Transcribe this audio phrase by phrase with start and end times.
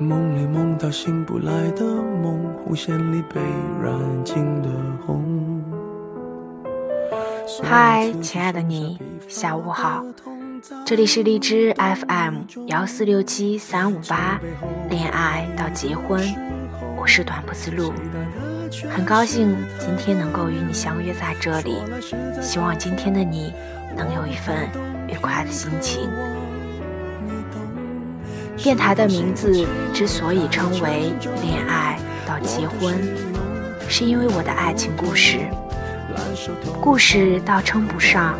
[0.00, 3.40] 梦里梦到醒不来的梦，红线里被
[3.82, 3.92] 染
[4.24, 4.68] 尽的
[5.04, 5.60] 红。
[7.64, 8.96] 嗨，亲爱的你，
[9.26, 10.04] 下午好，
[10.86, 14.40] 这里是荔枝 FM 幺四六七三五八，
[14.88, 16.22] 恋爱到结婚，
[16.96, 17.92] 我是短不思路，
[18.88, 21.74] 很高兴今天能够与你相约在这里，
[22.40, 23.52] 希望今天的你
[23.96, 24.68] 能有一份
[25.08, 26.08] 愉快的心情。
[28.58, 32.94] 电台的名字之所以称为“恋爱到结婚”，
[33.88, 35.38] 是因为我的爱情故事。
[36.80, 38.34] 故事倒称不上，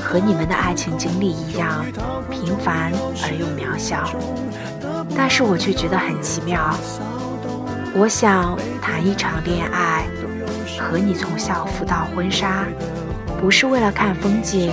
[0.00, 1.84] 和你们的爱情经历一样
[2.30, 2.92] 平凡
[3.22, 4.08] 而又渺小，
[5.16, 6.72] 但是我却觉得很奇妙。
[7.96, 10.06] 我想谈一场恋爱，
[10.78, 12.64] 和你从校服到婚纱，
[13.40, 14.72] 不是为了看风景。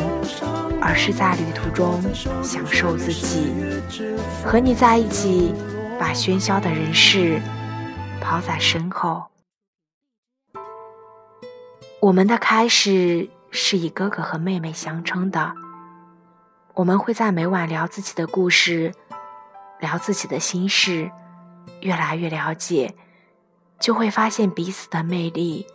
[0.81, 2.01] 而是在旅途中
[2.43, 3.53] 享受自己，
[4.43, 5.53] 和你在一起，
[5.99, 7.39] 把喧嚣的人世
[8.19, 9.23] 抛在身后。
[12.01, 15.53] 我们的开始是以哥哥和妹妹相称的，
[16.73, 18.91] 我们会在每晚聊自己的故事，
[19.79, 21.11] 聊自己的心事，
[21.81, 22.95] 越来越了解，
[23.79, 25.67] 就会发现彼此的魅力。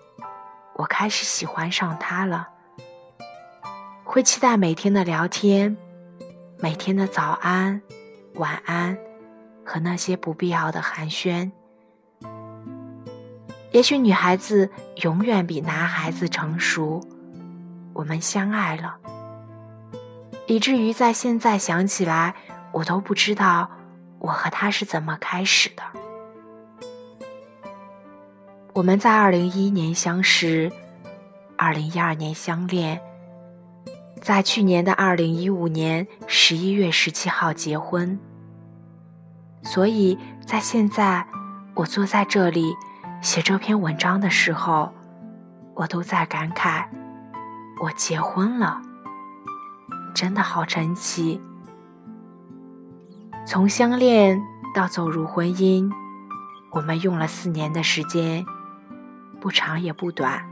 [0.75, 2.49] 我开始喜欢上他了。
[4.17, 5.77] 会期待每天的聊天，
[6.59, 7.83] 每天的早安、
[8.37, 8.97] 晚安
[9.63, 11.51] 和那些不必要的寒暄。
[13.73, 14.71] 也许女孩子
[15.03, 17.07] 永远比男孩子成熟，
[17.93, 18.97] 我们相爱了，
[20.47, 22.35] 以至于在现在想起来，
[22.73, 23.71] 我都不知道
[24.19, 25.83] 我和他是怎么开始的。
[28.73, 30.73] 我们在二零一一年相识，
[31.59, 32.99] 二零一二年相恋。
[34.27, 38.19] 在去年的二零一五年十一月十七号结婚，
[39.63, 41.25] 所以在现在
[41.75, 42.75] 我坐在这里
[43.23, 44.93] 写这篇文章的时候，
[45.75, 46.87] 我都在感慨：
[47.81, 48.83] 我结婚了，
[50.13, 51.41] 真的好神奇。
[53.47, 54.43] 从相恋
[54.75, 55.89] 到走入婚姻，
[56.73, 58.45] 我们用了四年的时间，
[59.41, 60.45] 不长也不短。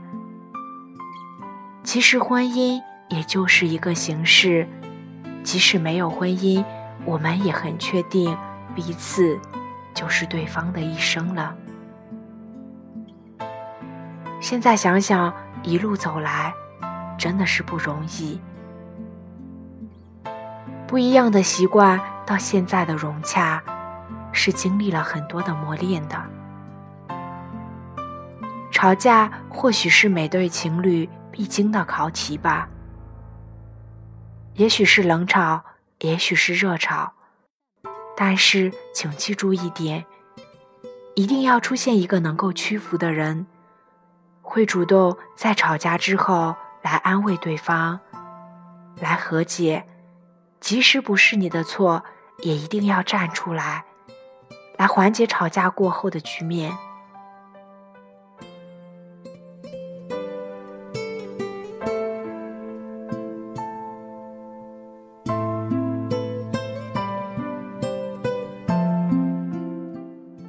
[1.83, 2.79] 其实婚姻。
[3.09, 4.67] 也就是一个形式，
[5.43, 6.63] 即使没有婚姻，
[7.05, 8.37] 我们也很确定
[8.73, 9.39] 彼此
[9.93, 11.55] 就是对方的一生了。
[14.41, 15.33] 现在想想，
[15.63, 16.53] 一路走来，
[17.17, 18.39] 真的是不容易。
[20.87, 23.63] 不一样的习惯到现在的融洽，
[24.31, 26.21] 是经历了很多的磨练的。
[28.71, 32.67] 吵架或许是每对情侣必经的考题吧。
[34.55, 35.65] 也许是冷吵，
[35.99, 37.11] 也许是热吵，
[38.15, 40.05] 但是请记住一点：
[41.13, 43.47] 一定要出现一个能够屈服的人，
[44.41, 47.99] 会主动在吵架之后来安慰对方，
[49.01, 49.85] 来和解。
[50.61, 52.05] 即使不是你的错，
[52.39, 53.83] 也一定要站出来，
[54.77, 56.75] 来缓解吵架过后的局面。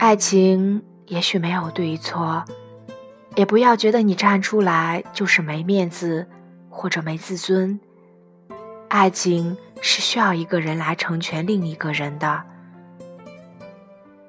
[0.06, 2.44] 爱情也许没有对与错，
[3.34, 6.28] 也不要觉得你站出来就是没面子
[6.70, 7.80] 或者没自尊。
[8.86, 12.40] 爱情是需要一个人来成全另一个人的，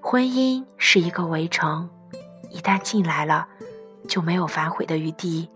[0.01, 1.87] 婚姻是一个围城，
[2.49, 3.47] 一旦进来了，
[4.07, 5.47] 就没有反悔的余地。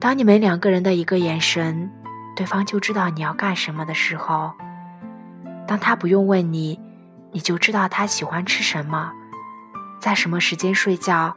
[0.00, 1.92] 当你们两个人的一个眼神，
[2.34, 4.50] 对方就知道你要干什么的时候，
[5.64, 6.80] 当他不用问你。
[7.32, 9.12] 你就知道他喜欢吃什么，
[10.00, 11.36] 在什么时间睡觉，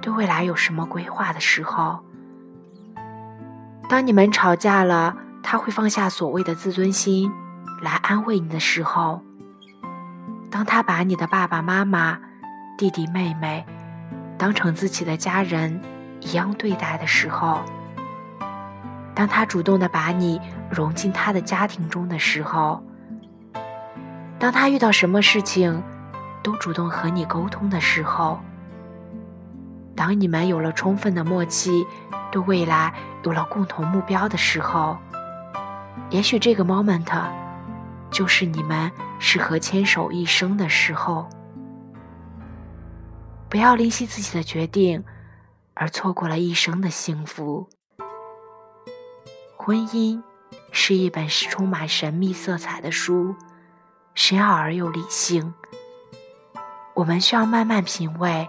[0.00, 2.02] 对未来有什么规划的时候。
[3.88, 7.30] 当你们吵架了，他会放下所谓的自尊心
[7.82, 9.20] 来安慰你的时候。
[10.50, 12.18] 当他把你的爸爸妈妈、
[12.78, 13.66] 弟弟妹妹
[14.38, 15.82] 当成自己的家人
[16.20, 17.62] 一样对待的时候。
[19.14, 20.40] 当他主动的把你
[20.70, 22.82] 融进他的家庭中的时候。
[24.44, 25.82] 当他遇到什么事情，
[26.42, 28.38] 都主动和你沟通的时候，
[29.96, 31.86] 当你们有了充分的默契，
[32.30, 32.92] 对未来
[33.22, 34.98] 有了共同目标的时候，
[36.10, 37.10] 也许这个 moment
[38.10, 41.26] 就是你们适合牵手一生的时候。
[43.48, 45.02] 不要吝惜自己的决定，
[45.72, 47.70] 而错过了一生的幸福。
[49.56, 50.22] 婚姻
[50.70, 53.34] 是一本充满神秘色彩的书。
[54.14, 55.52] 深奥而又理性，
[56.94, 58.48] 我们需要慢慢品味。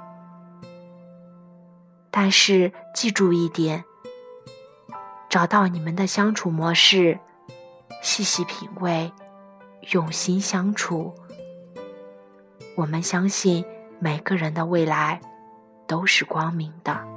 [2.11, 3.83] 但是记住一点，
[5.27, 7.19] 找到你们的相处模式，
[8.01, 9.11] 细细品味，
[9.91, 11.13] 用心相处。
[12.75, 13.65] 我们相信
[13.99, 15.19] 每个人的未来
[15.87, 17.14] 都是光明的。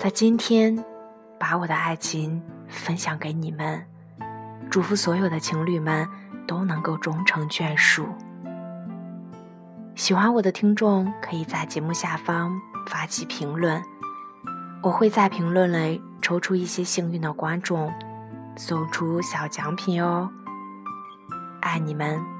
[0.00, 0.82] 在今天，
[1.38, 3.84] 把我的爱情分享给你们，
[4.70, 6.08] 祝福所有的情侣们
[6.46, 8.08] 都能够终成眷属。
[9.94, 13.82] 喜欢我的听众可以在节目下方发起评论，
[14.82, 17.92] 我会在评论里抽出一些幸运的观众，
[18.56, 20.30] 送出小奖品哦。
[21.60, 22.39] 爱你们。